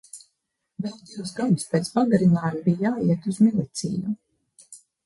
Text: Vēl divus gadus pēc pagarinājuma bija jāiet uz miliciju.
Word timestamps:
Vēl 0.85 0.95
divus 1.09 1.35
gadus 1.41 1.67
pēc 1.75 1.91
pagarinājuma 1.99 2.65
bija 2.71 2.85
jāiet 2.89 3.33
uz 3.35 3.43
miliciju. 3.49 4.21